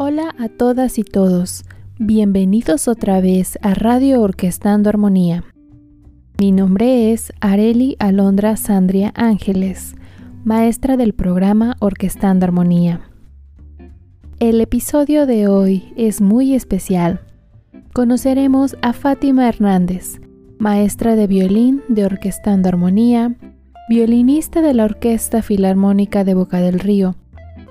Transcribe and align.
Hola 0.00 0.32
a 0.38 0.48
todas 0.48 0.96
y 1.00 1.02
todos. 1.02 1.64
Bienvenidos 1.98 2.86
otra 2.86 3.20
vez 3.20 3.58
a 3.62 3.74
Radio 3.74 4.22
Orquestando 4.22 4.88
Armonía. 4.88 5.42
Mi 6.38 6.52
nombre 6.52 7.12
es 7.12 7.32
Areli 7.40 7.96
Alondra 7.98 8.56
Sandria 8.56 9.12
Ángeles, 9.16 9.96
maestra 10.44 10.96
del 10.96 11.14
programa 11.14 11.76
Orquestando 11.80 12.46
Armonía. 12.46 13.00
El 14.38 14.60
episodio 14.60 15.26
de 15.26 15.48
hoy 15.48 15.92
es 15.96 16.20
muy 16.20 16.54
especial. 16.54 17.22
Conoceremos 17.92 18.76
a 18.82 18.92
Fátima 18.92 19.48
Hernández, 19.48 20.20
maestra 20.60 21.16
de 21.16 21.26
violín 21.26 21.82
de 21.88 22.06
Orquestando 22.06 22.68
Armonía, 22.68 23.34
violinista 23.88 24.62
de 24.62 24.74
la 24.74 24.84
Orquesta 24.84 25.42
Filarmónica 25.42 26.22
de 26.22 26.34
Boca 26.34 26.60
del 26.60 26.78
Río, 26.78 27.16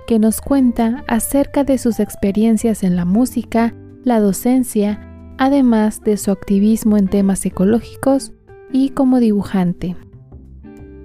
que 0.07 0.17
nos 0.17 0.41
cuenta 0.41 1.03
acerca 1.07 1.63
de 1.63 1.77
sus 1.77 1.99
experiencias 1.99 2.81
en 2.81 2.95
la 2.95 3.05
música, 3.05 3.75
la 4.03 4.19
docencia, 4.19 5.35
además 5.37 6.01
de 6.01 6.17
su 6.17 6.31
activismo 6.31 6.97
en 6.97 7.09
temas 7.09 7.45
ecológicos 7.45 8.31
y 8.71 8.89
como 8.89 9.19
dibujante. 9.19 9.95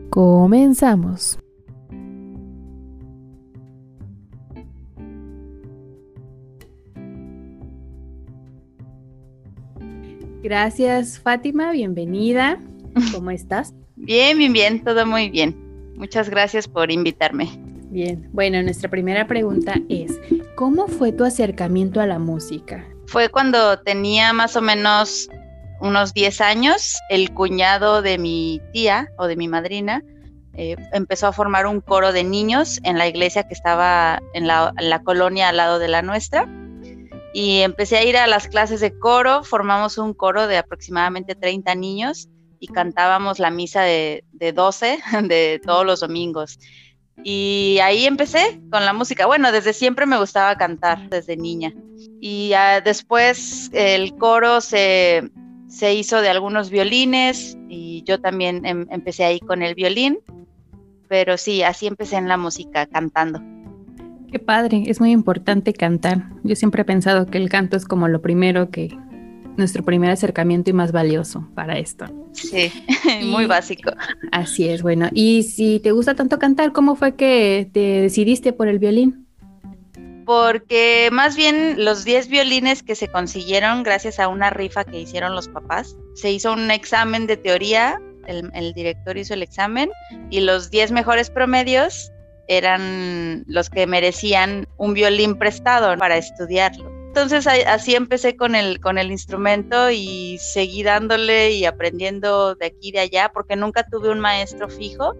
Comenzamos. 0.09 1.38
Gracias 10.43 11.19
Fátima, 11.19 11.73
bienvenida. 11.73 12.60
¿Cómo 13.13 13.30
estás? 13.30 13.74
Bien, 13.96 14.38
bien, 14.38 14.52
bien, 14.52 14.82
todo 14.82 15.07
muy 15.07 15.29
bien. 15.29 15.57
Muchas 15.96 16.30
gracias 16.30 16.66
por 16.66 16.91
invitarme. 16.91 17.62
Bien, 17.93 18.26
bueno, 18.32 18.62
nuestra 18.62 18.88
primera 18.88 19.26
pregunta 19.26 19.74
es, 19.90 20.18
¿cómo 20.54 20.88
fue 20.88 21.12
tu 21.12 21.26
acercamiento 21.26 22.01
a 22.01 22.07
la 22.07 22.18
música? 22.18 22.88
Fue 23.07 23.29
cuando 23.29 23.79
tenía 23.80 24.32
más 24.32 24.57
o 24.57 24.62
menos 24.62 25.29
unos 25.79 26.15
10 26.15 26.40
años, 26.40 26.98
el 27.10 27.35
cuñado 27.35 28.01
de 28.01 28.16
mi 28.16 28.63
tía 28.73 29.10
o 29.18 29.26
de 29.26 29.37
mi 29.37 29.46
madrina 29.46 30.02
eh, 30.54 30.76
empezó 30.95 31.26
a 31.26 31.32
formar 31.35 31.66
un 31.66 31.82
coro 31.82 32.15
de 32.15 32.24
niños 32.24 32.80
en 32.82 32.96
la 32.96 33.07
iglesia 33.07 33.46
que 33.46 33.52
estaba 33.52 34.23
en 34.32 34.46
la, 34.46 35.02
colonia 35.04 35.51
al 35.51 35.59
lado 35.59 35.79
de 35.79 35.88
la 35.88 36.01
nuestra 36.01 36.48
y 37.35 37.60
empecé 37.60 37.98
a 37.98 38.04
ir 38.04 38.16
a 38.16 38.26
las 38.26 38.48
clases 38.48 38.80
de 38.80 38.98
coro, 38.98 39.45
formamos 39.45 39.98
un 39.98 40.15
coro 40.15 40.46
de 40.46 40.57
aproximadamente 40.57 41.35
30 41.35 41.74
niños 41.74 42.30
y 42.59 42.68
cantábamos 42.68 43.38
la 43.38 43.51
misa 43.51 43.82
de, 43.82 44.24
de 44.32 44.54
12 44.54 44.98
de 45.24 45.60
todos 45.63 45.85
los 45.85 46.01
domingos. 46.01 46.59
Y 47.24 47.79
ahí 47.82 48.07
empecé 48.07 48.60
con 48.71 48.85
la 48.85 48.93
música. 48.93 49.27
Bueno, 49.27 49.52
desde 49.52 49.73
siempre 49.73 50.07
me 50.07 50.18
gustaba 50.18 50.57
cantar, 50.57 51.09
desde 51.09 51.37
niña. 51.37 51.73
Y 52.21 52.52
después 52.85 53.71
el 53.73 54.16
coro 54.16 54.60
se, 54.60 55.30
se, 55.69 55.95
hizo 55.95 56.21
de 56.21 56.30
algunos 56.30 56.71
violines 56.71 57.57
y 57.69 58.02
yo 58.04 58.21
también 58.21 58.65
em, 58.65 58.87
empecé 58.91 59.24
ahí 59.24 59.41
con 59.41 59.63
el 59.63 59.74
violín. 59.74 60.19
Pero 61.09 61.37
sí, 61.37 61.63
así 61.63 61.87
empecé 61.87 62.16
en 62.16 62.29
la 62.29 62.37
música, 62.37 62.87
cantando. 62.87 63.41
Qué 64.31 64.38
padre, 64.38 64.84
es 64.87 64.99
muy 64.99 65.10
importante 65.10 65.75
cantar. 65.75 66.31
Yo 66.43 66.56
siempre 66.56 66.82
he 66.82 66.84
pensado 66.87 67.26
que 67.26 67.37
el 67.37 67.50
canto 67.50 67.76
es 67.76 67.84
como 67.84 68.09
lo 68.09 68.22
primero 68.22 68.71
que, 68.71 68.97
nuestro 69.56 69.84
primer 69.84 70.10
acercamiento 70.10 70.70
y 70.70 70.72
más 70.72 70.92
valioso 70.92 71.48
para 71.54 71.78
esto. 71.78 72.06
Sí, 72.32 72.72
muy 73.25 73.47
básico. 73.47 73.92
Así 74.31 74.68
es, 74.68 74.82
bueno. 74.82 75.08
Y 75.12 75.42
si 75.44 75.80
te 75.80 75.92
gusta 75.92 76.14
tanto 76.14 76.38
cantar, 76.38 76.72
¿cómo 76.72 76.96
fue 76.96 77.14
que 77.14 77.68
te 77.72 78.02
decidiste 78.02 78.52
por 78.52 78.68
el 78.68 78.78
violín? 78.78 79.26
Porque 80.24 81.08
más 81.12 81.36
bien 81.36 81.84
los 81.84 82.04
10 82.04 82.28
violines 82.28 82.82
que 82.82 82.94
se 82.94 83.08
consiguieron 83.08 83.82
gracias 83.82 84.20
a 84.20 84.28
una 84.28 84.50
rifa 84.50 84.84
que 84.84 85.00
hicieron 85.00 85.34
los 85.34 85.48
papás, 85.48 85.96
se 86.14 86.30
hizo 86.30 86.52
un 86.52 86.70
examen 86.70 87.26
de 87.26 87.36
teoría, 87.36 88.00
el, 88.26 88.48
el 88.54 88.72
director 88.72 89.16
hizo 89.16 89.34
el 89.34 89.42
examen 89.42 89.91
y 90.30 90.41
los 90.41 90.70
10 90.70 90.92
mejores 90.92 91.28
promedios 91.28 92.12
eran 92.46 93.44
los 93.46 93.68
que 93.68 93.86
merecían 93.86 94.68
un 94.76 94.94
violín 94.94 95.36
prestado 95.36 95.96
para 95.98 96.16
estudiarlo. 96.16 97.01
Entonces 97.14 97.46
así 97.46 97.94
empecé 97.94 98.36
con 98.38 98.54
el, 98.54 98.80
con 98.80 98.96
el 98.96 99.10
instrumento 99.10 99.90
y 99.90 100.38
seguí 100.38 100.82
dándole 100.82 101.50
y 101.50 101.66
aprendiendo 101.66 102.54
de 102.54 102.64
aquí 102.68 102.88
y 102.88 102.92
de 102.92 103.00
allá, 103.00 103.30
porque 103.34 103.54
nunca 103.54 103.86
tuve 103.86 104.08
un 104.08 104.18
maestro 104.18 104.70
fijo. 104.70 105.14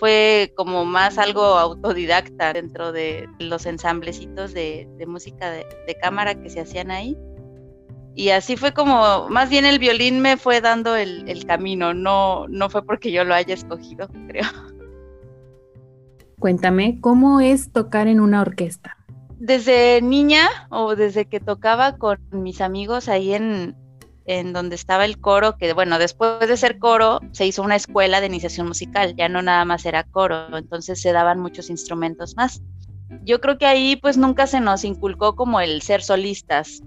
Fue 0.00 0.52
como 0.56 0.84
más 0.84 1.18
algo 1.18 1.40
autodidacta 1.40 2.52
dentro 2.52 2.90
de 2.90 3.28
los 3.38 3.64
ensamblecitos 3.66 4.52
de, 4.54 4.88
música 5.06 5.52
de, 5.52 5.96
cámara 6.02 6.34
que 6.34 6.50
se 6.50 6.62
hacían 6.62 6.90
ahí. 6.90 7.16
Y 8.16 8.30
así 8.30 8.56
fue 8.56 8.74
como, 8.74 9.28
más 9.28 9.50
bien 9.50 9.64
el 9.64 9.78
violín 9.78 10.20
me 10.20 10.36
fue 10.36 10.60
dando 10.60 10.96
el, 10.96 11.28
el 11.28 11.46
camino, 11.46 11.94
no, 11.94 12.48
no 12.48 12.68
fue 12.70 12.84
porque 12.84 13.12
yo 13.12 13.22
lo 13.22 13.34
haya 13.34 13.54
escogido, 13.54 14.08
creo. 14.26 14.48
Cuéntame, 16.40 16.98
¿cómo 17.00 17.38
es 17.38 17.70
tocar 17.70 18.08
en 18.08 18.18
una 18.18 18.40
orquesta? 18.40 18.96
Desde 19.40 20.02
niña 20.02 20.48
o 20.68 20.94
desde 20.94 21.24
que 21.24 21.40
tocaba 21.40 21.96
con 21.96 22.18
mis 22.30 22.60
amigos 22.60 23.08
ahí 23.08 23.32
en, 23.32 23.74
donde 24.52 24.76
estaba 24.76 25.06
el 25.06 25.18
coro, 25.18 25.56
que 25.56 25.72
bueno, 25.72 25.98
después 25.98 26.46
de 26.46 26.56
ser 26.56 26.78
coro 26.78 27.20
se 27.32 27.46
hizo 27.46 27.62
una 27.62 27.74
escuela 27.74 28.20
de 28.20 28.26
iniciación 28.26 28.68
musical, 28.68 29.16
ya 29.16 29.28
no 29.28 29.42
nada 29.42 29.64
más 29.64 29.84
era 29.86 30.04
coro, 30.04 30.56
entonces 30.56 31.00
se 31.00 31.12
daban 31.12 31.40
muchos 31.40 31.68
instrumentos 31.68 32.36
más. 32.36 32.62
Yo 33.24 33.40
creo 33.40 33.58
que 33.58 33.66
ahí 33.66 33.96
pues 33.96 34.16
nunca 34.18 34.46
se 34.46 34.60
nos 34.60 34.84
inculcó 34.84 35.34
como 35.34 35.60
el 35.60 35.82
ser 35.82 36.02
solistas, 36.02 36.80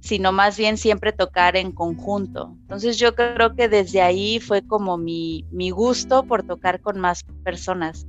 sino 0.00 0.32
más 0.32 0.56
bien 0.56 0.78
siempre 0.78 1.12
tocar 1.12 1.54
en 1.54 1.70
conjunto. 1.70 2.56
Entonces 2.62 2.98
yo 2.98 3.14
creo 3.14 3.54
que 3.54 3.68
desde 3.68 4.00
ahí 4.00 4.40
fue 4.40 4.66
como 4.66 4.96
mi, 4.96 5.44
mi 5.52 5.70
gusto 5.70 6.24
por 6.24 6.42
tocar 6.44 6.80
con 6.80 6.98
más 6.98 7.22
personas. 7.44 8.06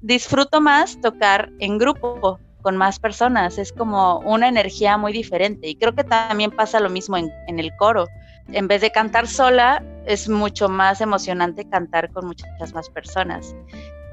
Disfruto 0.00 0.60
más 0.60 1.00
tocar 1.00 1.52
en 1.60 1.78
grupo, 1.78 2.40
con 2.66 2.76
más 2.76 2.98
personas, 2.98 3.58
es 3.58 3.72
como 3.72 4.18
una 4.24 4.48
energía 4.48 4.98
muy 4.98 5.12
diferente 5.12 5.68
y 5.68 5.76
creo 5.76 5.94
que 5.94 6.02
también 6.02 6.50
pasa 6.50 6.80
lo 6.80 6.90
mismo 6.90 7.16
en, 7.16 7.30
el 7.60 7.70
coro. 7.76 8.08
En 8.50 8.66
vez 8.66 8.80
de 8.80 8.90
cantar 8.90 9.28
sola, 9.28 9.84
es 10.04 10.28
mucho 10.28 10.68
más 10.68 11.00
emocionante 11.00 11.64
cantar 11.68 12.10
con 12.10 12.26
muchas 12.26 12.74
más 12.74 12.90
personas. 12.90 13.54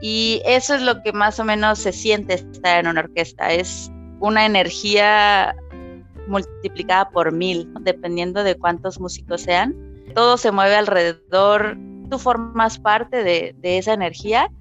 Y 0.04 0.44
eso 0.46 0.76
es 0.76 0.84
lo 0.84 1.02
que 1.02 1.14
más 1.14 1.40
o 1.40 1.44
menos 1.44 1.80
se 1.80 1.92
siente 1.92 2.36
estar 2.36 2.82
en 2.82 2.92
una 2.92 3.00
orquesta, 3.00 3.52
es 3.52 3.92
una 4.20 4.46
energía 4.46 5.56
multiplicada 6.28 7.10
por 7.10 7.32
mil, 7.32 7.68
dependiendo 7.82 8.44
de 8.44 8.54
cuántos 8.54 9.00
músicos 9.00 9.42
sean. 9.42 9.74
Todo 10.14 10.38
se 10.38 10.52
mueve 10.52 10.76
alrededor, 10.76 11.76
tú 12.12 12.20
formas 12.20 12.78
parte 12.78 13.24
de, 13.24 13.56
de 13.58 13.80
esa 13.80 13.94
energía, 13.94 14.52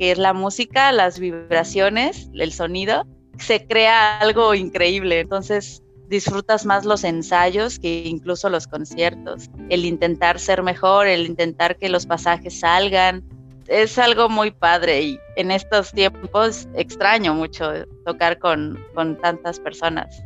que 0.00 0.10
es 0.10 0.18
la 0.18 0.32
música, 0.32 0.90
las 0.90 1.20
vibraciones, 1.20 2.32
el 2.34 2.50
sonido, 2.50 3.06
se 3.38 3.66
crea 3.66 4.18
algo 4.18 4.54
increíble. 4.54 5.20
Entonces 5.20 5.82
disfrutas 6.08 6.64
más 6.64 6.84
los 6.84 7.04
ensayos 7.04 7.78
que 7.78 8.04
incluso 8.06 8.48
los 8.48 8.66
conciertos. 8.66 9.50
El 9.68 9.84
intentar 9.84 10.38
ser 10.38 10.62
mejor, 10.62 11.06
el 11.06 11.26
intentar 11.26 11.76
que 11.76 11.88
los 11.88 12.06
pasajes 12.06 12.60
salgan, 12.60 13.22
es 13.68 13.98
algo 13.98 14.28
muy 14.28 14.50
padre 14.50 15.02
y 15.02 15.20
en 15.36 15.50
estos 15.50 15.92
tiempos 15.92 16.66
extraño 16.74 17.34
mucho 17.34 17.70
tocar 18.04 18.38
con, 18.38 18.78
tantas 19.20 19.60
personas. 19.60 20.22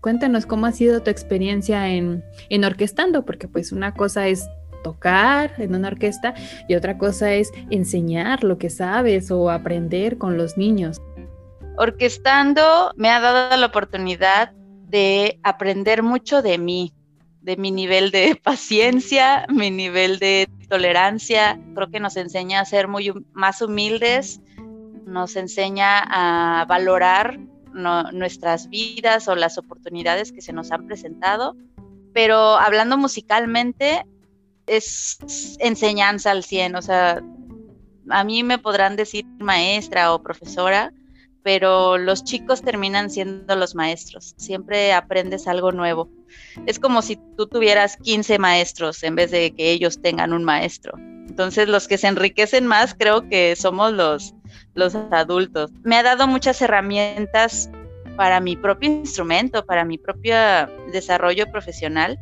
Cuéntanos 0.00 0.46
cómo 0.46 0.66
ha 0.66 0.72
sido 0.72 1.00
tu 1.02 1.10
experiencia 1.10 1.88
en, 1.88 2.24
en 2.48 2.64
orquestando, 2.64 3.24
porque 3.24 3.46
pues 3.46 3.70
una 3.70 3.94
cosa 3.94 4.26
es 4.26 4.48
tocar 4.82 5.52
en 5.58 5.74
una 5.74 5.88
orquesta 5.88 6.34
y 6.68 6.74
otra 6.74 6.98
cosa 6.98 7.32
es 7.34 7.52
enseñar 7.70 8.42
lo 8.42 8.58
que 8.58 8.70
sabes 8.70 9.30
o 9.30 9.50
aprender 9.50 10.18
con 10.18 10.36
los 10.36 10.56
niños. 10.56 11.00
Orquestando 11.76 12.92
me 12.96 13.08
ha 13.08 13.20
dado 13.20 13.56
la 13.56 13.66
oportunidad 13.66 14.52
de 14.52 15.40
aprender 15.42 16.02
mucho 16.02 16.42
de 16.42 16.58
mí, 16.58 16.92
de 17.40 17.56
mi 17.56 17.70
nivel 17.70 18.10
de 18.10 18.36
paciencia, 18.42 19.46
mi 19.48 19.70
nivel 19.70 20.18
de 20.18 20.48
tolerancia. 20.68 21.58
Creo 21.74 21.90
que 21.90 22.00
nos 22.00 22.16
enseña 22.16 22.60
a 22.60 22.64
ser 22.64 22.88
muy 22.88 23.12
más 23.32 23.62
humildes, 23.62 24.40
nos 25.06 25.36
enseña 25.36 26.00
a 26.06 26.64
valorar 26.66 27.38
nuestras 27.72 28.68
vidas 28.68 29.28
o 29.28 29.34
las 29.34 29.56
oportunidades 29.56 30.30
que 30.30 30.42
se 30.42 30.52
nos 30.52 30.70
han 30.72 30.86
presentado. 30.86 31.56
Pero 32.12 32.36
hablando 32.36 32.98
musicalmente, 32.98 34.04
es 34.66 35.56
enseñanza 35.58 36.30
al 36.30 36.44
100. 36.44 36.76
O 36.76 36.82
sea, 36.82 37.22
a 38.10 38.24
mí 38.24 38.42
me 38.42 38.58
podrán 38.58 38.96
decir 38.96 39.24
maestra 39.38 40.12
o 40.12 40.22
profesora, 40.22 40.92
pero 41.42 41.98
los 41.98 42.24
chicos 42.24 42.62
terminan 42.62 43.10
siendo 43.10 43.56
los 43.56 43.74
maestros. 43.74 44.34
Siempre 44.36 44.92
aprendes 44.92 45.46
algo 45.48 45.72
nuevo. 45.72 46.08
Es 46.66 46.78
como 46.78 47.02
si 47.02 47.18
tú 47.36 47.46
tuvieras 47.46 47.96
15 47.96 48.38
maestros 48.38 49.02
en 49.02 49.16
vez 49.16 49.30
de 49.30 49.54
que 49.54 49.70
ellos 49.70 50.00
tengan 50.00 50.32
un 50.32 50.44
maestro. 50.44 50.92
Entonces 50.96 51.68
los 51.68 51.88
que 51.88 51.98
se 51.98 52.08
enriquecen 52.08 52.66
más 52.66 52.94
creo 52.94 53.28
que 53.28 53.56
somos 53.56 53.92
los, 53.92 54.34
los 54.74 54.94
adultos. 54.94 55.70
Me 55.82 55.96
ha 55.96 56.02
dado 56.02 56.26
muchas 56.26 56.60
herramientas 56.62 57.70
para 58.16 58.40
mi 58.40 58.56
propio 58.56 58.90
instrumento, 58.90 59.64
para 59.64 59.84
mi 59.84 59.98
propio 59.98 60.36
desarrollo 60.92 61.50
profesional. 61.50 62.18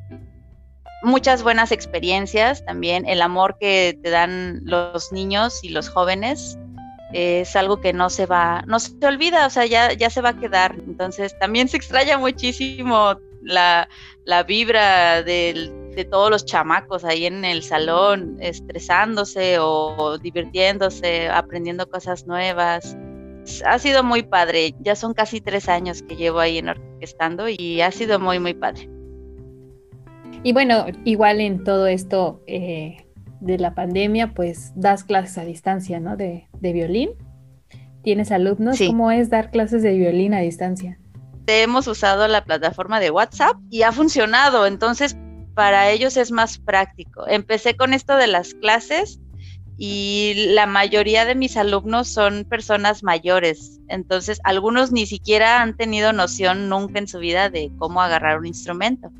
Muchas 1.02 1.42
buenas 1.42 1.72
experiencias 1.72 2.64
también, 2.64 3.08
el 3.08 3.22
amor 3.22 3.56
que 3.58 3.98
te 4.02 4.10
dan 4.10 4.60
los 4.64 5.12
niños 5.12 5.64
y 5.64 5.70
los 5.70 5.88
jóvenes 5.88 6.58
es 7.12 7.56
algo 7.56 7.80
que 7.80 7.92
no 7.92 8.10
se 8.10 8.26
va, 8.26 8.62
no 8.66 8.78
se 8.78 8.94
olvida, 9.06 9.46
o 9.46 9.50
sea, 9.50 9.66
ya, 9.66 9.92
ya 9.92 10.10
se 10.10 10.20
va 10.20 10.30
a 10.30 10.38
quedar. 10.38 10.76
Entonces 10.86 11.38
también 11.38 11.68
se 11.68 11.76
extraña 11.76 12.18
muchísimo 12.18 13.16
la, 13.42 13.88
la 14.24 14.42
vibra 14.42 15.22
de 15.22 16.06
todos 16.10 16.30
los 16.30 16.46
chamacos 16.46 17.04
ahí 17.04 17.26
en 17.26 17.44
el 17.44 17.62
salón, 17.62 18.38
estresándose 18.40 19.58
o 19.60 20.18
divirtiéndose, 20.18 21.28
aprendiendo 21.28 21.88
cosas 21.88 22.26
nuevas. 22.26 22.96
Ha 23.66 23.78
sido 23.78 24.02
muy 24.02 24.22
padre, 24.22 24.74
ya 24.80 24.94
son 24.96 25.12
casi 25.14 25.40
tres 25.40 25.68
años 25.68 26.02
que 26.02 26.16
llevo 26.16 26.40
ahí 26.40 26.58
en 26.58 26.68
orquestando 26.68 27.48
y 27.48 27.80
ha 27.80 27.90
sido 27.90 28.20
muy, 28.20 28.38
muy 28.38 28.54
padre. 28.54 28.88
Y 30.42 30.52
bueno, 30.52 30.86
igual 31.04 31.40
en 31.40 31.64
todo 31.64 31.86
esto 31.86 32.42
eh, 32.46 32.96
de 33.40 33.58
la 33.58 33.74
pandemia, 33.74 34.34
pues 34.34 34.72
das 34.76 35.04
clases 35.04 35.38
a 35.38 35.44
distancia, 35.44 36.00
¿no? 36.00 36.16
De, 36.16 36.48
de 36.60 36.72
violín. 36.72 37.10
¿Tienes 38.02 38.32
alumnos? 38.32 38.78
¿Cómo 38.78 39.10
es 39.10 39.30
dar 39.30 39.50
clases 39.50 39.82
de 39.82 39.92
violín 39.94 40.34
a 40.34 40.40
distancia? 40.40 40.98
Hemos 41.46 41.86
usado 41.86 42.28
la 42.28 42.44
plataforma 42.44 43.00
de 43.00 43.10
WhatsApp 43.10 43.56
y 43.70 43.82
ha 43.82 43.92
funcionado, 43.92 44.66
entonces 44.66 45.16
para 45.54 45.90
ellos 45.90 46.16
es 46.16 46.30
más 46.30 46.58
práctico. 46.58 47.26
Empecé 47.26 47.76
con 47.76 47.92
esto 47.92 48.16
de 48.16 48.28
las 48.28 48.54
clases 48.54 49.20
y 49.76 50.34
la 50.54 50.66
mayoría 50.66 51.24
de 51.24 51.34
mis 51.34 51.56
alumnos 51.56 52.08
son 52.08 52.44
personas 52.44 53.02
mayores, 53.02 53.80
entonces 53.88 54.40
algunos 54.44 54.92
ni 54.92 55.06
siquiera 55.06 55.62
han 55.62 55.76
tenido 55.76 56.12
noción 56.12 56.68
nunca 56.68 56.98
en 56.98 57.08
su 57.08 57.18
vida 57.18 57.50
de 57.50 57.72
cómo 57.78 58.00
agarrar 58.00 58.38
un 58.38 58.46
instrumento. 58.46 59.10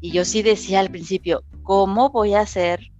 Y 0.00 0.10
yo 0.10 0.24
sí 0.24 0.42
decía 0.42 0.80
al 0.80 0.90
principio, 0.90 1.42
¿cómo 1.62 2.10
voy 2.10 2.34
a 2.34 2.40
hacer? 2.40 2.90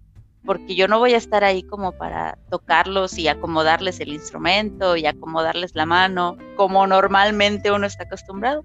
Porque 0.47 0.75
yo 0.75 0.89
no 0.89 0.99
voy 0.99 1.15
a 1.15 1.19
estar 1.19 1.45
ahí 1.45 1.63
como 1.65 1.93
para 1.93 2.39
tocarlos 2.51 3.19
y 3.19 3.29
acomodarles 3.29 4.01
el 4.01 4.09
instrumento 4.09 4.97
y 4.97 5.05
acomodarles 5.05 5.75
la 5.75 5.85
mano, 5.85 6.39
como 6.57 6.87
normalmente 6.87 7.73
uno 7.73 7.87
está 7.87 8.05
acostumbrado 8.05 8.65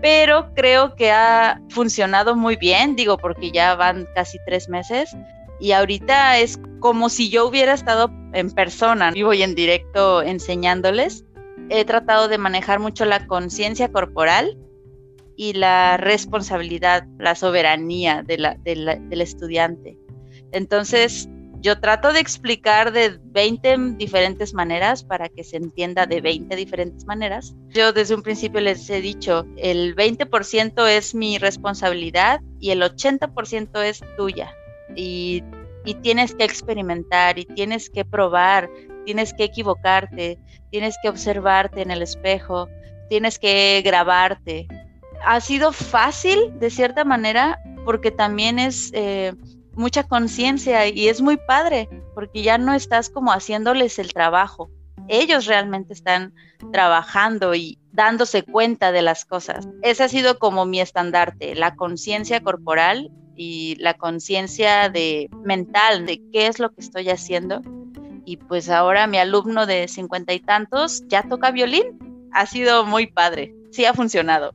pero 0.00 0.54
creo 0.54 0.94
que 0.94 1.10
ha 1.10 1.60
funcionado 1.70 2.36
muy 2.36 2.56
bien, 2.56 2.94
digo, 2.94 3.18
porque 3.18 3.50
ya 3.50 3.74
van 3.74 4.06
casi 4.14 4.38
tres 4.46 4.68
meses 4.68 5.16
y 5.60 5.72
ahorita 5.72 6.38
es 6.38 6.60
como 6.80 7.08
si 7.08 7.30
yo 7.30 7.46
hubiera 7.46 7.74
estado 7.74 8.10
en 8.32 8.50
persona, 8.50 9.10
vivo 9.10 9.34
y 9.34 9.42
en 9.42 9.54
directo 9.54 10.22
enseñándoles. 10.22 11.24
He 11.68 11.84
tratado 11.84 12.28
de 12.28 12.38
manejar 12.38 12.78
mucho 12.78 13.04
la 13.04 13.26
conciencia 13.26 13.90
corporal 13.90 14.56
y 15.36 15.52
la 15.54 15.96
responsabilidad, 15.96 17.04
la 17.18 17.34
soberanía 17.34 18.22
del 18.22 19.20
estudiante. 19.20 19.97
Entonces, 20.52 21.28
yo 21.60 21.80
trato 21.80 22.12
de 22.12 22.20
explicar 22.20 22.92
de 22.92 23.18
20 23.20 23.96
diferentes 23.96 24.54
maneras 24.54 25.02
para 25.02 25.28
que 25.28 25.42
se 25.42 25.56
entienda 25.56 26.06
de 26.06 26.20
20 26.20 26.54
diferentes 26.54 27.04
maneras. 27.04 27.56
Yo 27.68 27.92
desde 27.92 28.14
un 28.14 28.22
principio 28.22 28.60
les 28.60 28.88
he 28.90 29.00
dicho, 29.00 29.44
el 29.56 29.96
20% 29.96 30.88
es 30.88 31.14
mi 31.14 31.38
responsabilidad 31.38 32.40
y 32.60 32.70
el 32.70 32.82
80% 32.82 33.82
es 33.82 34.02
tuya. 34.16 34.54
Y, 34.94 35.42
y 35.84 35.94
tienes 35.94 36.34
que 36.34 36.44
experimentar 36.44 37.38
y 37.38 37.44
tienes 37.44 37.90
que 37.90 38.04
probar, 38.04 38.70
tienes 39.04 39.34
que 39.34 39.44
equivocarte, 39.44 40.38
tienes 40.70 40.96
que 41.02 41.08
observarte 41.08 41.82
en 41.82 41.90
el 41.90 42.02
espejo, 42.02 42.68
tienes 43.08 43.38
que 43.40 43.82
grabarte. 43.84 44.68
Ha 45.24 45.40
sido 45.40 45.72
fácil 45.72 46.56
de 46.60 46.70
cierta 46.70 47.04
manera 47.04 47.60
porque 47.84 48.12
también 48.12 48.60
es... 48.60 48.92
Eh, 48.94 49.32
mucha 49.78 50.02
conciencia 50.02 50.86
y 50.88 51.08
es 51.08 51.22
muy 51.22 51.36
padre 51.36 51.88
porque 52.14 52.42
ya 52.42 52.58
no 52.58 52.74
estás 52.74 53.08
como 53.08 53.32
haciéndoles 53.32 53.98
el 53.98 54.12
trabajo. 54.12 54.70
Ellos 55.06 55.46
realmente 55.46 55.94
están 55.94 56.34
trabajando 56.72 57.54
y 57.54 57.78
dándose 57.92 58.42
cuenta 58.42 58.92
de 58.92 59.02
las 59.02 59.24
cosas. 59.24 59.68
Ese 59.82 60.04
ha 60.04 60.08
sido 60.08 60.38
como 60.38 60.66
mi 60.66 60.80
estandarte, 60.80 61.54
la 61.54 61.76
conciencia 61.76 62.40
corporal 62.42 63.10
y 63.36 63.76
la 63.78 63.94
conciencia 63.94 64.88
de 64.88 65.30
mental 65.44 66.04
de 66.04 66.20
qué 66.32 66.48
es 66.48 66.58
lo 66.58 66.70
que 66.70 66.80
estoy 66.80 67.08
haciendo. 67.08 67.62
Y 68.24 68.36
pues 68.36 68.68
ahora 68.68 69.06
mi 69.06 69.18
alumno 69.18 69.64
de 69.64 69.88
cincuenta 69.88 70.34
y 70.34 70.40
tantos 70.40 71.04
ya 71.06 71.22
toca 71.22 71.52
violín. 71.52 72.28
Ha 72.32 72.44
sido 72.44 72.84
muy 72.84 73.06
padre. 73.06 73.54
Sí 73.70 73.86
ha 73.86 73.94
funcionado. 73.94 74.54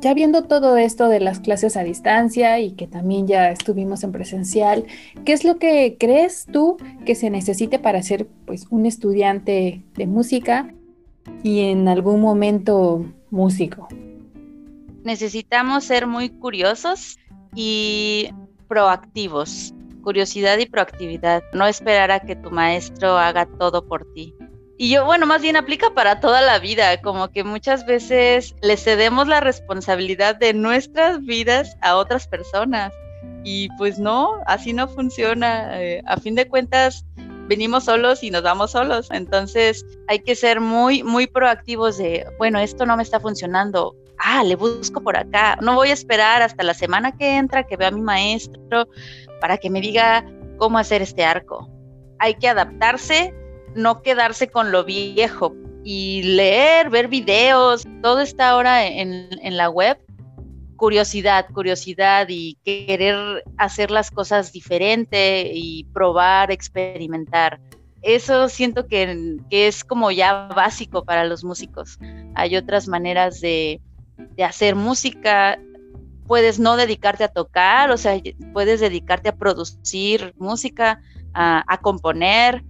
Ya 0.00 0.12
viendo 0.12 0.44
todo 0.44 0.76
esto 0.76 1.08
de 1.08 1.20
las 1.20 1.40
clases 1.40 1.76
a 1.76 1.82
distancia 1.82 2.58
y 2.60 2.72
que 2.72 2.86
también 2.86 3.26
ya 3.26 3.50
estuvimos 3.50 4.04
en 4.04 4.12
presencial, 4.12 4.84
¿qué 5.24 5.32
es 5.32 5.44
lo 5.44 5.58
que 5.58 5.96
crees 5.98 6.46
tú 6.52 6.76
que 7.06 7.14
se 7.14 7.30
necesite 7.30 7.78
para 7.78 8.02
ser 8.02 8.26
pues 8.44 8.66
un 8.70 8.86
estudiante 8.86 9.82
de 9.94 10.06
música 10.06 10.74
y 11.42 11.60
en 11.70 11.88
algún 11.88 12.20
momento 12.20 13.06
músico? 13.30 13.88
Necesitamos 15.04 15.84
ser 15.84 16.06
muy 16.06 16.30
curiosos 16.30 17.18
y 17.54 18.30
proactivos. 18.68 19.74
Curiosidad 20.02 20.58
y 20.58 20.66
proactividad. 20.66 21.42
No 21.52 21.66
esperar 21.66 22.10
a 22.10 22.20
que 22.20 22.36
tu 22.36 22.50
maestro 22.50 23.16
haga 23.16 23.46
todo 23.46 23.86
por 23.86 24.06
ti. 24.12 24.34
Y 24.76 24.90
yo, 24.90 25.04
bueno, 25.04 25.24
más 25.26 25.40
bien 25.40 25.56
aplica 25.56 25.90
para 25.90 26.20
toda 26.20 26.42
la 26.42 26.58
vida, 26.58 27.00
como 27.00 27.30
que 27.30 27.44
muchas 27.44 27.86
veces 27.86 28.56
le 28.60 28.76
cedemos 28.76 29.28
la 29.28 29.40
responsabilidad 29.40 30.34
de 30.34 30.52
nuestras 30.52 31.24
vidas 31.24 31.76
a 31.80 31.96
otras 31.96 32.26
personas. 32.26 32.92
Y 33.44 33.68
pues 33.78 33.98
no, 33.98 34.40
así 34.46 34.72
no 34.72 34.88
funciona. 34.88 35.80
Eh, 35.80 36.02
a 36.06 36.16
fin 36.16 36.34
de 36.34 36.48
cuentas, 36.48 37.04
venimos 37.46 37.84
solos 37.84 38.24
y 38.24 38.30
nos 38.30 38.42
vamos 38.42 38.72
solos. 38.72 39.08
Entonces 39.12 39.84
hay 40.08 40.18
que 40.20 40.34
ser 40.34 40.60
muy, 40.60 41.04
muy 41.04 41.28
proactivos 41.28 41.98
de, 41.98 42.26
bueno, 42.38 42.58
esto 42.58 42.84
no 42.84 42.96
me 42.96 43.04
está 43.04 43.20
funcionando. 43.20 43.94
Ah, 44.18 44.42
le 44.42 44.56
busco 44.56 45.00
por 45.02 45.16
acá. 45.16 45.56
No 45.60 45.76
voy 45.76 45.90
a 45.90 45.94
esperar 45.94 46.42
hasta 46.42 46.64
la 46.64 46.74
semana 46.74 47.16
que 47.16 47.36
entra 47.36 47.64
que 47.64 47.76
vea 47.76 47.88
a 47.88 47.92
mi 47.92 48.00
maestro 48.00 48.88
para 49.40 49.56
que 49.58 49.70
me 49.70 49.80
diga 49.80 50.24
cómo 50.58 50.78
hacer 50.78 51.00
este 51.02 51.24
arco. 51.24 51.68
Hay 52.18 52.34
que 52.34 52.48
adaptarse 52.48 53.34
no 53.74 54.02
quedarse 54.02 54.48
con 54.48 54.72
lo 54.72 54.84
viejo 54.84 55.54
y 55.84 56.22
leer, 56.22 56.88
ver 56.90 57.08
videos, 57.08 57.84
todo 58.02 58.20
está 58.20 58.50
ahora 58.50 58.86
en, 58.86 59.56
la 59.56 59.68
web. 59.68 59.98
Curiosidad, 60.76 61.46
curiosidad 61.52 62.26
y 62.28 62.58
querer 62.64 63.44
hacer 63.58 63.90
las 63.90 64.10
cosas 64.10 64.52
diferente 64.52 65.50
y 65.54 65.84
probar, 65.92 66.50
experimentar. 66.50 67.60
Eso 68.02 68.48
siento 68.48 68.86
que, 68.86 69.38
es 69.50 69.84
como 69.84 70.10
ya 70.10 70.48
básico 70.48 71.04
para 71.04 71.24
los 71.24 71.44
músicos. 71.44 71.98
Hay 72.34 72.56
otras 72.56 72.88
maneras 72.88 73.40
de, 73.40 73.80
hacer 74.44 74.74
música, 74.74 75.58
puedes 76.26 76.58
no 76.58 76.76
dedicarte 76.76 77.24
a 77.24 77.28
tocar, 77.28 77.90
o 77.90 77.96
sea, 77.96 78.20
puedes 78.52 78.80
dedicarte 78.80 79.28
a 79.28 79.36
producir 79.36 80.34
música, 80.38 81.00
a 81.34 81.78
componer, 81.82 82.62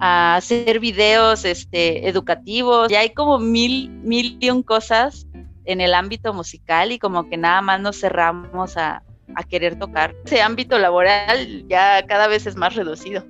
a 0.00 0.36
hacer 0.36 0.80
videos 0.80 1.44
este, 1.44 2.08
educativos. 2.08 2.88
Ya 2.90 3.00
hay 3.00 3.10
como 3.10 3.38
mil, 3.38 3.90
mil 4.02 4.36
y 4.40 4.50
un 4.50 4.62
cosas 4.62 5.26
en 5.64 5.80
el 5.80 5.94
ámbito 5.94 6.32
musical 6.32 6.92
y 6.92 6.98
como 6.98 7.28
que 7.28 7.36
nada 7.36 7.60
más 7.60 7.80
nos 7.80 8.00
cerramos 8.00 8.76
a, 8.76 9.02
a 9.34 9.42
querer 9.44 9.78
tocar. 9.78 10.14
Ese 10.24 10.40
ámbito 10.40 10.78
laboral 10.78 11.66
ya 11.68 12.04
cada 12.06 12.28
vez 12.28 12.46
es 12.46 12.56
más 12.56 12.74
reducido. 12.74 13.24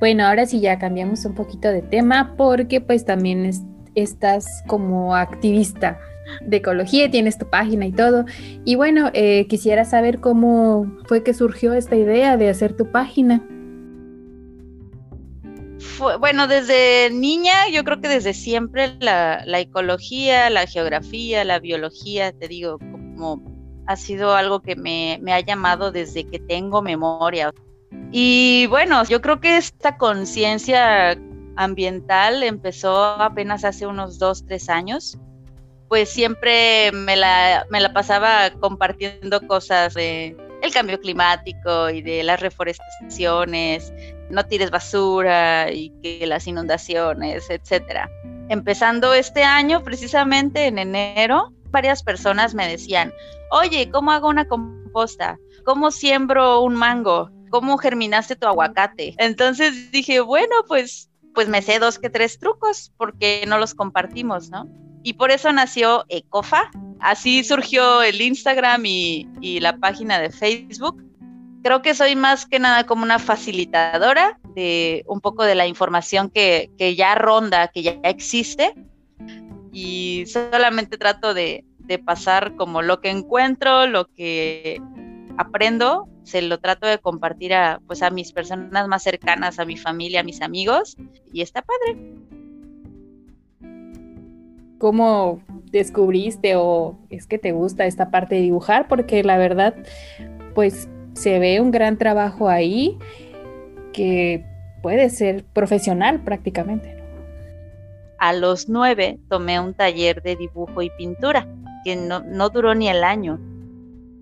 Bueno, 0.00 0.26
ahora 0.26 0.46
sí 0.46 0.60
ya 0.60 0.78
cambiamos 0.78 1.24
un 1.24 1.34
poquito 1.34 1.68
de 1.68 1.82
tema 1.82 2.34
porque 2.36 2.80
pues 2.80 3.04
también 3.04 3.48
estás 3.94 4.64
como 4.66 5.14
activista 5.14 6.00
de 6.40 6.56
ecología, 6.56 7.10
tienes 7.10 7.38
tu 7.38 7.48
página 7.48 7.86
y 7.86 7.92
todo. 7.92 8.24
Y 8.64 8.74
bueno, 8.74 9.10
eh, 9.12 9.46
quisiera 9.48 9.84
saber 9.84 10.18
cómo 10.18 10.92
fue 11.06 11.22
que 11.22 11.34
surgió 11.34 11.74
esta 11.74 11.94
idea 11.94 12.36
de 12.36 12.48
hacer 12.48 12.76
tu 12.76 12.90
página 12.90 13.46
bueno, 16.20 16.46
desde 16.46 17.10
niña, 17.10 17.68
yo 17.72 17.84
creo 17.84 18.00
que 18.00 18.08
desde 18.08 18.34
siempre 18.34 18.96
la, 19.00 19.44
ecología, 19.58 20.50
la 20.50 20.66
geografía, 20.66 21.44
la 21.44 21.58
biología, 21.58 22.32
te 22.32 22.48
digo, 22.48 22.78
como 22.78 23.42
ha 23.86 23.96
sido 23.96 24.34
algo 24.34 24.60
que 24.60 24.76
me, 24.76 25.18
me 25.22 25.32
ha 25.32 25.40
llamado 25.40 25.92
desde 25.92 26.24
que 26.24 26.38
tengo 26.38 26.82
memoria. 26.82 27.52
Y 28.10 28.66
bueno, 28.68 29.04
yo 29.04 29.20
creo 29.20 29.40
que 29.40 29.56
esta 29.56 29.96
conciencia 29.96 31.16
ambiental 31.56 32.42
empezó 32.42 33.04
apenas 33.04 33.64
hace 33.64 33.86
unos 33.86 34.18
dos, 34.18 34.44
tres 34.46 34.68
años. 34.68 35.18
Pues 35.88 36.08
siempre 36.08 36.90
me 36.92 37.16
la, 37.16 37.66
me 37.70 37.80
la 37.80 37.92
pasaba 37.92 38.50
compartiendo 38.60 39.46
cosas 39.46 39.94
de 39.94 40.36
el 40.62 40.72
cambio 40.72 41.00
climático 41.00 41.90
y 41.90 42.02
de 42.02 42.22
las 42.22 42.40
reforestaciones, 42.40 43.92
no 44.32 44.46
tires 44.46 44.70
basura 44.70 45.70
y 45.70 45.90
que 46.02 46.26
las 46.26 46.46
inundaciones, 46.46 47.48
etcétera. 47.48 48.10
empezando 48.48 49.14
este 49.14 49.44
año, 49.44 49.82
precisamente 49.82 50.66
en 50.66 50.78
enero, 50.78 51.52
varias 51.70 52.02
personas 52.02 52.54
me 52.54 52.66
decían, 52.66 53.12
oye, 53.50 53.90
¿cómo 53.90 54.10
hago 54.10 54.28
una 54.28 54.46
composta? 54.46 55.38
¿Cómo 55.64 55.90
siembro 55.90 56.60
un 56.60 56.74
mango? 56.74 57.30
¿Cómo 57.50 57.78
germinaste 57.78 58.36
tu 58.36 58.46
aguacate? 58.46 59.14
Entonces 59.18 59.92
dije, 59.92 60.20
bueno, 60.20 60.54
pues, 60.66 61.10
pues 61.34 61.48
me 61.48 61.62
sé 61.62 61.78
dos 61.78 61.98
que 61.98 62.10
tres 62.10 62.38
trucos 62.38 62.92
porque 62.96 63.44
no 63.46 63.58
los 63.58 63.74
compartimos, 63.74 64.50
¿no? 64.50 64.68
Y 65.02 65.14
por 65.14 65.30
eso 65.30 65.52
nació 65.52 66.04
Ecofa. 66.08 66.70
Así 67.00 67.44
surgió 67.44 68.02
el 68.02 68.20
Instagram 68.20 68.86
y, 68.86 69.28
y 69.40 69.60
la 69.60 69.76
página 69.76 70.20
de 70.20 70.30
Facebook. 70.30 71.02
Creo 71.62 71.82
que 71.82 71.94
soy 71.94 72.16
más 72.16 72.46
que 72.46 72.58
nada 72.58 72.84
como 72.84 73.04
una 73.04 73.18
facilitadora 73.18 74.40
de 74.54 75.04
un 75.06 75.20
poco 75.20 75.44
de 75.44 75.54
la 75.54 75.66
información 75.66 76.28
que, 76.28 76.70
que 76.76 76.96
ya 76.96 77.14
ronda, 77.14 77.68
que 77.68 77.82
ya 77.82 77.98
existe. 78.02 78.74
Y 79.72 80.24
solamente 80.26 80.98
trato 80.98 81.34
de, 81.34 81.64
de 81.78 81.98
pasar 81.98 82.56
como 82.56 82.82
lo 82.82 83.00
que 83.00 83.10
encuentro, 83.10 83.86
lo 83.86 84.06
que 84.06 84.80
aprendo, 85.36 86.08
se 86.24 86.42
lo 86.42 86.58
trato 86.58 86.86
de 86.86 86.98
compartir 86.98 87.54
a, 87.54 87.80
pues, 87.86 88.02
a 88.02 88.10
mis 88.10 88.32
personas 88.32 88.88
más 88.88 89.02
cercanas, 89.02 89.58
a 89.58 89.64
mi 89.64 89.76
familia, 89.76 90.20
a 90.20 90.24
mis 90.24 90.42
amigos, 90.42 90.96
y 91.32 91.42
está 91.42 91.62
padre. 91.62 92.00
¿Cómo 94.78 95.42
descubriste 95.70 96.56
o 96.56 96.98
es 97.08 97.26
que 97.26 97.38
te 97.38 97.52
gusta 97.52 97.86
esta 97.86 98.10
parte 98.10 98.34
de 98.34 98.42
dibujar? 98.42 98.88
Porque 98.88 99.22
la 99.22 99.38
verdad, 99.38 99.74
pues 100.54 100.88
se 101.14 101.38
ve 101.38 101.60
un 101.60 101.70
gran 101.70 101.98
trabajo 101.98 102.48
ahí 102.48 102.98
que 103.92 104.44
puede 104.82 105.10
ser 105.10 105.44
profesional 105.44 106.20
prácticamente. 106.20 106.96
A 108.18 108.32
los 108.32 108.68
nueve 108.68 109.18
tomé 109.28 109.60
un 109.60 109.74
taller 109.74 110.22
de 110.22 110.36
dibujo 110.36 110.82
y 110.82 110.90
pintura, 110.90 111.46
que 111.84 111.96
no, 111.96 112.20
no 112.20 112.50
duró 112.50 112.74
ni 112.74 112.88
el 112.88 113.02
año, 113.02 113.40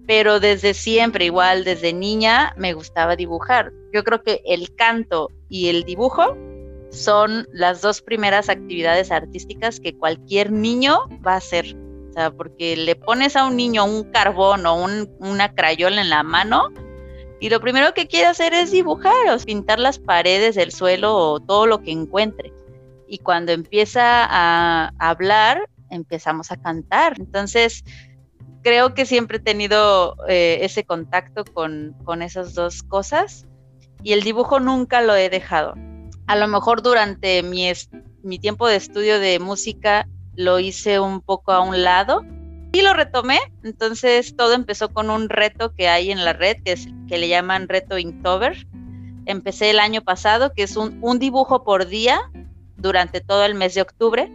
pero 0.06 0.40
desde 0.40 0.75
siempre, 0.75 1.26
igual 1.26 1.64
desde 1.64 1.92
niña, 1.92 2.54
me 2.56 2.73
gustaba 2.73 3.14
dibujar. 3.14 3.73
Yo 3.92 4.02
creo 4.02 4.23
que 4.23 4.40
el 4.44 4.75
canto 4.75 5.28
y 5.49 5.68
el 5.68 5.85
dibujo 5.85 6.37
son 6.90 7.47
las 7.52 7.80
dos 7.80 8.02
primeras 8.02 8.49
actividades 8.49 9.12
artísticas 9.12 9.78
que 9.78 9.97
cualquier 9.97 10.50
niño 10.50 10.99
va 11.25 11.35
a 11.35 11.37
hacer. 11.37 11.76
O 12.11 12.12
sea, 12.12 12.31
porque 12.31 12.76
le 12.76 12.97
pones 12.97 13.37
a 13.37 13.47
un 13.47 13.57
niño 13.57 13.85
un 13.85 14.11
carbón 14.11 14.67
o 14.67 14.87
una 15.19 15.55
crayola 15.55 16.00
en 16.00 16.11
la 16.11 16.23
mano 16.23 16.69
y 17.40 17.49
lo 17.49 17.61
primero 17.61 17.95
que 17.95 18.07
quiere 18.07 18.26
hacer 18.26 18.52
es 18.52 18.71
dibujar 18.71 19.14
o 19.33 19.38
pintar 19.38 19.79
las 19.79 19.99
paredes, 19.99 20.57
el 20.57 20.73
suelo 20.73 21.17
o 21.17 21.40
todo 21.40 21.67
lo 21.67 21.83
que 21.83 21.93
encuentre. 21.93 22.52
Y 23.09 23.19
cuando 23.19 23.52
empieza 23.52 24.26
a 24.29 24.93
hablar, 24.99 25.69
empezamos 25.88 26.52
a 26.52 26.57
cantar. 26.57 27.14
Entonces, 27.19 27.85
creo 28.62 28.93
que 28.95 29.07
siempre 29.07 29.38
he 29.38 29.40
tenido 29.40 30.17
eh, 30.29 30.59
ese 30.62 30.85
contacto 30.85 31.45
con, 31.45 31.97
con 32.05 32.23
esas 32.23 32.55
dos 32.55 32.83
cosas 32.83 33.47
y 34.02 34.12
el 34.12 34.23
dibujo 34.23 34.61
nunca 34.61 35.00
lo 35.00 35.14
he 35.17 35.31
dejado 35.31 35.75
a 36.31 36.37
lo 36.37 36.47
mejor 36.47 36.81
durante 36.81 37.43
mi, 37.43 37.73
mi 38.23 38.38
tiempo 38.38 38.69
de 38.69 38.76
estudio 38.76 39.19
de 39.19 39.40
música 39.40 40.07
lo 40.40 40.59
hice 40.59 40.99
un 41.00 41.20
poco 41.20 41.52
a 41.52 41.61
un 41.61 41.82
lado 41.82 42.25
y 42.73 42.82
lo 42.82 42.94
retomé. 42.94 43.38
Entonces 43.62 44.35
todo 44.37 44.54
empezó 44.54 44.88
con 44.88 45.11
un 45.11 45.28
reto 45.28 45.75
que 45.75 45.88
hay 45.88 46.11
en 46.11 46.25
la 46.25 46.32
red 46.32 46.56
que, 46.64 46.73
es, 46.73 46.88
que 47.09 47.18
le 47.18 47.28
llaman 47.28 47.68
reto 47.68 47.99
Inktober. 47.99 48.66
Empecé 49.26 49.70
el 49.70 49.78
año 49.78 50.00
pasado, 50.00 50.52
que 50.54 50.62
es 50.62 50.76
un, 50.76 50.99
un 51.02 51.18
dibujo 51.18 51.62
por 51.62 51.87
día 51.87 52.20
durante 52.76 53.20
todo 53.20 53.44
el 53.44 53.54
mes 53.54 53.75
de 53.75 53.82
octubre. 53.82 54.32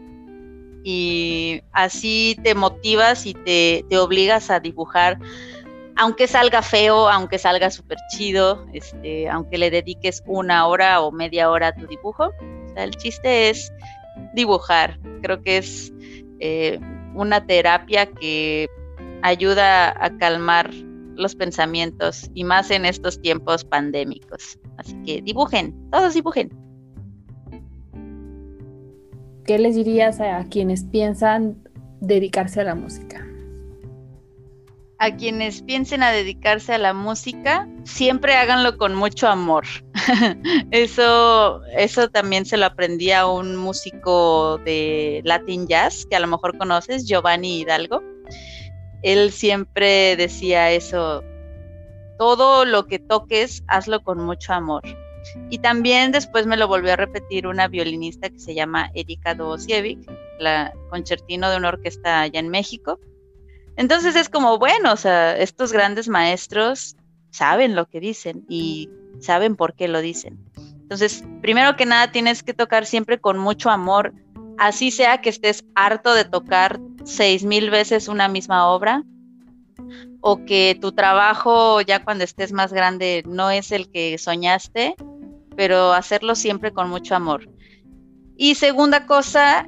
Y 0.84 1.64
así 1.72 2.38
te 2.44 2.54
motivas 2.54 3.26
y 3.26 3.34
te, 3.34 3.84
te 3.90 3.98
obligas 3.98 4.52
a 4.52 4.60
dibujar 4.60 5.18
aunque 5.98 6.28
salga 6.28 6.62
feo, 6.62 7.08
aunque 7.08 7.40
salga 7.40 7.70
súper 7.72 7.98
chido, 8.10 8.66
este, 8.74 9.30
aunque 9.30 9.58
le 9.58 9.72
dediques 9.72 10.22
una 10.26 10.68
hora 10.68 11.00
o 11.02 11.12
media 11.12 11.50
hora 11.50 11.68
a 11.68 11.74
tu 11.74 11.88
dibujo, 11.88 12.32
el 12.76 12.92
chiste 12.98 13.50
es 13.50 13.72
dibujar. 14.34 15.00
Creo 15.22 15.42
que 15.42 15.58
es 15.58 15.94
eh, 16.40 16.80
una 17.14 17.46
terapia 17.46 18.06
que 18.08 18.68
ayuda 19.22 19.90
a 20.04 20.18
calmar 20.18 20.74
los 21.16 21.36
pensamientos 21.36 22.30
y 22.34 22.44
más 22.44 22.72
en 22.72 22.86
estos 22.86 23.22
tiempos 23.22 23.64
pandémicos. 23.64 24.60
Así 24.78 24.96
que 25.06 25.22
dibujen, 25.22 25.74
todos 25.92 26.14
dibujen. 26.14 26.50
¿Qué 29.46 29.60
les 29.60 29.76
dirías 29.76 30.20
a 30.20 30.44
quienes 30.46 30.84
piensan 30.84 31.58
dedicarse 32.02 32.62
a 32.62 32.64
la 32.66 32.76
música? 32.76 33.26
a 34.98 35.16
quienes 35.16 35.62
piensen 35.62 36.04
a 36.04 36.12
dedicarse 36.12 36.74
a 36.74 36.78
la 36.78 36.94
música, 36.94 37.68
siempre 37.84 38.36
háganlo 38.36 38.78
con 38.78 38.96
mucho 38.96 39.28
amor. 39.28 39.66
eso, 40.72 41.64
eso 41.78 42.10
también 42.10 42.46
se 42.46 42.58
lo 42.58 42.66
aprendí 42.66 43.12
a 43.12 43.28
un 43.28 43.56
músico 43.56 44.60
de 44.66 45.22
Latin 45.24 45.68
Jazz, 45.68 46.06
que 46.10 46.16
a 46.16 46.20
lo 46.20 46.28
mejor 46.28 46.58
conoces, 46.58 47.06
Giovanni 47.08 47.62
Hidalgo. 47.62 48.04
Él 49.02 49.32
siempre 49.32 50.16
decía 50.16 50.72
eso, 50.72 51.24
todo 52.18 52.66
lo 52.66 52.88
que 52.88 53.00
toques, 53.00 53.64
hazlo 53.68 54.04
con 54.04 54.24
mucho 54.24 54.54
amor. 54.54 54.84
Y 55.50 55.58
también 55.58 56.12
después 56.12 56.46
me 56.46 56.58
lo 56.58 56.68
volvió 56.68 56.94
a 56.94 56.98
repetir 56.98 57.48
una 57.48 57.68
violinista 57.68 58.30
que 58.30 58.40
se 58.40 58.54
llama 58.54 58.92
Erika 58.94 59.34
Dovosievic, 59.34 60.00
la 60.40 60.74
concertino 60.90 61.50
de 61.50 61.58
una 61.58 61.70
orquesta 61.70 62.22
allá 62.22 62.40
en 62.40 62.50
México 62.50 63.00
entonces 63.78 64.16
es 64.16 64.30
como, 64.30 64.58
bueno, 64.58 64.94
o 64.94 64.98
sea, 64.98 65.38
estos 65.38 65.74
grandes 65.74 66.08
maestros 66.08 66.96
saben 67.32 67.76
lo 67.76 67.88
que 67.88 68.00
dicen 68.00 68.46
y 68.48 68.90
saben 69.20 69.56
por 69.56 69.74
qué 69.74 69.88
lo 69.88 70.02
dicen. 70.02 70.40
Entonces, 70.82 71.24
primero 71.42 71.76
que 71.76 71.86
nada, 71.86 72.12
tienes 72.12 72.44
que 72.44 72.54
tocar 72.54 72.86
siempre 72.86 73.20
con 73.20 73.40
mucho 73.40 73.70
amor, 73.70 74.14
así 74.58 74.92
sea 74.92 75.22
que 75.22 75.30
estés 75.30 75.66
harto 75.74 76.14
de 76.14 76.26
tocar 76.26 76.80
seis 77.04 77.44
mil 77.44 77.70
veces 77.70 78.08
una 78.08 78.28
misma 78.28 78.68
obra 78.68 79.04
o 80.22 80.44
que 80.46 80.78
tu 80.80 80.92
trabajo 80.92 81.82
ya 81.82 82.04
cuando 82.04 82.24
estés 82.24 82.52
más 82.52 82.74
grande 82.74 83.24
no 83.28 83.52
es 83.52 83.72
el 83.72 83.92
que 83.92 84.18
soñaste, 84.18 84.96
pero 85.56 85.94
hacerlo 85.94 86.36
siempre 86.36 86.72
con 86.72 86.90
mucho 86.90 87.16
amor. 87.16 87.50
Y 88.38 88.56
segunda 88.56 89.06
cosa, 89.06 89.68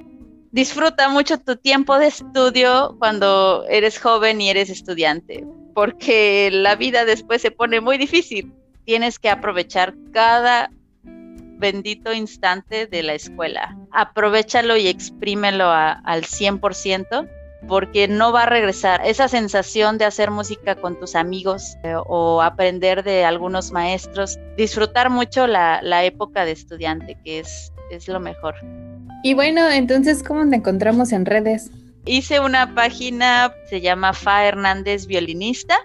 disfruta 0.52 1.10
mucho 1.10 1.38
tu 1.38 1.56
tiempo 1.56 1.98
de 2.00 2.08
estudio 2.08 2.96
cuando 3.00 3.66
eres 3.70 4.00
joven 4.00 4.42
y 4.42 4.50
eres 4.50 4.70
estudiante, 4.70 5.46
porque 5.74 6.50
la 6.52 6.76
vida 6.76 7.06
después 7.06 7.42
se 7.42 7.52
pone 7.52 7.80
muy 7.80 7.98
difícil. 7.98 8.52
Tienes 8.88 9.20
que 9.20 9.30
aprovechar 9.30 9.96
cada 10.14 10.72
bendito 11.04 12.14
instante 12.14 12.88
de 12.88 13.04
la 13.04 13.16
escuela. 13.16 13.78
Aprovechalo 13.92 14.78
y 14.78 14.88
exprímelo 14.88 15.70
al 15.70 16.24
100% 16.24 17.28
porque 17.68 18.08
no 18.08 18.32
va 18.32 18.44
a 18.44 18.46
regresar. 18.46 19.02
Esa 19.06 19.28
sensación 19.28 19.98
de 19.98 20.06
hacer 20.06 20.32
música 20.32 20.76
con 20.76 20.98
tus 20.98 21.16
amigos 21.16 21.76
eh, 21.84 21.96
o 22.06 22.42
aprender 22.42 23.04
de 23.04 23.26
algunos 23.26 23.74
maestros, 23.74 24.40
disfrutar 24.56 25.10
mucho 25.10 25.48
la, 25.48 25.82
la 25.82 26.06
época 26.06 26.46
de 26.46 26.54
estudiante, 26.54 27.18
que 27.26 27.40
es, 27.40 27.74
es 27.92 28.08
lo 28.08 28.22
mejor. 28.22 28.56
Y 29.22 29.34
bueno, 29.34 29.70
entonces, 29.70 30.24
¿cómo 30.24 30.50
te 30.50 30.56
encontramos 30.56 31.12
en 31.12 31.26
redes? 31.26 31.72
Hice 32.06 32.40
una 32.40 32.74
página, 32.74 33.54
se 33.70 33.82
llama 33.82 34.14
Fa 34.14 34.46
Hernández 34.46 35.08
Violinista. 35.08 35.76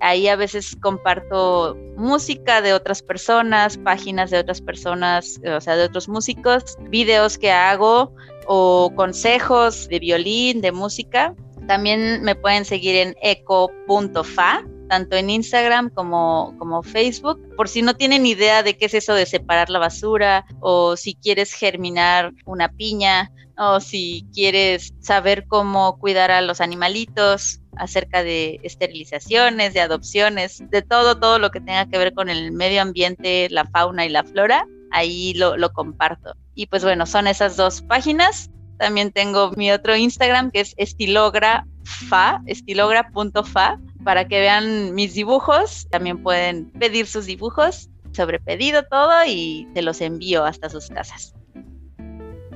Ahí 0.00 0.28
a 0.28 0.36
veces 0.36 0.76
comparto 0.80 1.76
música 1.96 2.62
de 2.62 2.72
otras 2.72 3.02
personas, 3.02 3.76
páginas 3.78 4.30
de 4.30 4.38
otras 4.38 4.60
personas, 4.60 5.40
o 5.44 5.60
sea, 5.60 5.76
de 5.76 5.84
otros 5.84 6.08
músicos, 6.08 6.76
videos 6.88 7.38
que 7.38 7.50
hago 7.50 8.14
o 8.46 8.92
consejos 8.94 9.88
de 9.88 9.98
violín, 9.98 10.60
de 10.60 10.72
música. 10.72 11.34
También 11.66 12.22
me 12.22 12.34
pueden 12.34 12.64
seguir 12.64 12.96
en 12.96 13.14
eco.fa, 13.20 14.64
tanto 14.88 15.16
en 15.16 15.30
Instagram 15.30 15.90
como, 15.90 16.54
como 16.58 16.82
Facebook, 16.82 17.38
por 17.56 17.68
si 17.68 17.82
no 17.82 17.94
tienen 17.94 18.24
idea 18.24 18.62
de 18.62 18.76
qué 18.76 18.86
es 18.86 18.94
eso 18.94 19.14
de 19.14 19.26
separar 19.26 19.68
la 19.68 19.78
basura 19.78 20.46
o 20.60 20.96
si 20.96 21.14
quieres 21.14 21.52
germinar 21.52 22.32
una 22.46 22.72
piña 22.72 23.30
o 23.58 23.80
si 23.80 24.26
quieres 24.32 24.94
saber 25.00 25.46
cómo 25.48 25.98
cuidar 25.98 26.30
a 26.30 26.40
los 26.40 26.60
animalitos 26.60 27.60
acerca 27.78 28.22
de 28.22 28.60
esterilizaciones, 28.62 29.74
de 29.74 29.80
adopciones, 29.80 30.62
de 30.70 30.82
todo, 30.82 31.18
todo 31.18 31.38
lo 31.38 31.50
que 31.50 31.60
tenga 31.60 31.86
que 31.86 31.98
ver 31.98 32.12
con 32.12 32.28
el 32.28 32.52
medio 32.52 32.82
ambiente, 32.82 33.48
la 33.50 33.64
fauna 33.64 34.04
y 34.06 34.08
la 34.08 34.24
flora, 34.24 34.66
ahí 34.90 35.34
lo, 35.34 35.56
lo 35.56 35.72
comparto. 35.72 36.34
Y 36.54 36.66
pues 36.66 36.84
bueno, 36.84 37.06
son 37.06 37.26
esas 37.26 37.56
dos 37.56 37.82
páginas. 37.82 38.50
También 38.78 39.10
tengo 39.10 39.52
mi 39.52 39.70
otro 39.72 39.96
Instagram 39.96 40.50
que 40.50 40.60
es 40.60 40.74
estilogra.fa, 40.76 42.42
estilogra.fa, 42.46 43.80
para 44.04 44.28
que 44.28 44.40
vean 44.40 44.94
mis 44.94 45.14
dibujos. 45.14 45.88
También 45.90 46.22
pueden 46.22 46.70
pedir 46.72 47.06
sus 47.06 47.26
dibujos 47.26 47.90
sobre 48.12 48.40
pedido 48.40 48.84
todo 48.84 49.12
y 49.26 49.68
te 49.74 49.82
los 49.82 50.00
envío 50.00 50.44
hasta 50.44 50.68
sus 50.68 50.88
casas. 50.88 51.34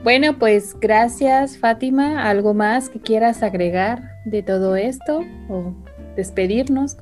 Bueno, 0.03 0.39
pues 0.39 0.75
gracias 0.81 1.59
Fátima. 1.59 2.29
¿Algo 2.29 2.55
más 2.55 2.89
que 2.89 3.01
quieras 3.01 3.43
agregar 3.43 4.12
de 4.25 4.43
todo 4.43 4.77
esto 4.77 5.23
o 5.49 5.75
despedirnos? 6.17 6.97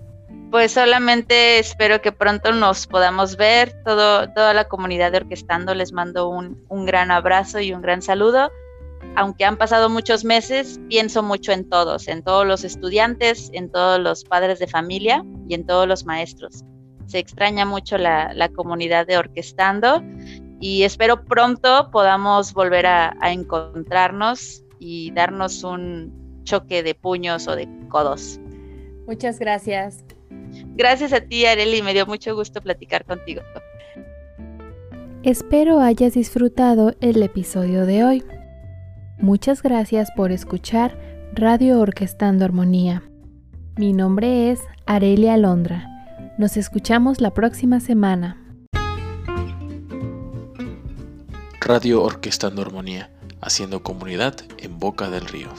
Pues 0.50 0.72
solamente 0.72 1.58
espero 1.58 2.02
que 2.02 2.10
pronto 2.10 2.52
nos 2.52 2.86
podamos 2.86 3.36
ver. 3.36 3.72
Todo, 3.84 4.28
toda 4.32 4.52
la 4.52 4.68
comunidad 4.68 5.12
de 5.12 5.18
Orquestando 5.18 5.74
les 5.74 5.92
mando 5.92 6.28
un, 6.28 6.64
un 6.68 6.86
gran 6.86 7.10
abrazo 7.10 7.60
y 7.60 7.72
un 7.72 7.82
gran 7.82 8.02
saludo. 8.02 8.50
Aunque 9.14 9.44
han 9.44 9.56
pasado 9.56 9.88
muchos 9.88 10.24
meses, 10.24 10.80
pienso 10.88 11.22
mucho 11.22 11.52
en 11.52 11.68
todos, 11.68 12.08
en 12.08 12.22
todos 12.22 12.46
los 12.46 12.64
estudiantes, 12.64 13.50
en 13.52 13.70
todos 13.70 14.00
los 14.00 14.24
padres 14.24 14.58
de 14.58 14.66
familia 14.66 15.24
y 15.48 15.54
en 15.54 15.66
todos 15.66 15.86
los 15.86 16.04
maestros. 16.04 16.64
Se 17.06 17.18
extraña 17.18 17.64
mucho 17.64 17.96
la, 17.96 18.32
la 18.34 18.48
comunidad 18.48 19.06
de 19.06 19.18
Orquestando 19.18 20.02
y 20.60 20.82
espero 20.82 21.24
pronto 21.24 21.90
podamos 21.90 22.52
volver 22.52 22.86
a, 22.86 23.16
encontrarnos 23.22 24.62
y 24.78 25.10
darnos 25.12 25.64
un 25.64 26.19
choque 26.44 26.82
de 26.82 26.94
puños 26.94 27.48
o 27.48 27.56
de 27.56 27.68
codos. 27.88 28.40
Muchas 29.06 29.38
gracias. 29.38 30.04
Gracias 30.76 31.12
a 31.12 31.20
ti, 31.20 31.46
Areli, 31.46 31.82
me 31.82 31.92
dio 31.92 32.06
mucho 32.06 32.34
gusto 32.34 32.60
platicar 32.60 33.04
contigo. 33.04 33.42
Espero 35.22 35.80
hayas 35.80 36.14
disfrutado 36.14 36.94
el 37.00 37.22
episodio 37.22 37.84
de 37.86 38.04
hoy. 38.04 38.24
Muchas 39.18 39.62
gracias 39.62 40.10
por 40.16 40.32
escuchar 40.32 40.98
Radio 41.34 41.78
Orquestando 41.80 42.44
Armonía. 42.44 43.02
Mi 43.76 43.92
nombre 43.92 44.50
es 44.50 44.60
Arelia 44.86 45.34
Alondra. 45.34 45.86
Nos 46.38 46.56
escuchamos 46.56 47.20
la 47.20 47.34
próxima 47.34 47.80
semana. 47.80 48.36
Radio 51.60 52.02
Orquestando 52.02 52.62
Armonía, 52.62 53.10
haciendo 53.42 53.82
comunidad 53.82 54.36
en 54.58 54.78
Boca 54.78 55.10
del 55.10 55.26
Río. 55.26 55.50